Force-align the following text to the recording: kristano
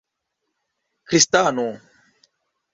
kristano 1.07 1.67